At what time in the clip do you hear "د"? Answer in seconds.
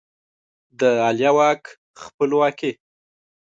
0.79-0.81